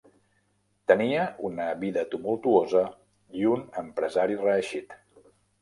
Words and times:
Tenia 0.91 1.25
una 1.49 1.67
vida 1.83 2.05
tumultuosa 2.15 2.83
i 3.43 3.47
un 3.53 3.65
empresari 3.85 4.43
reeixit. 4.45 5.01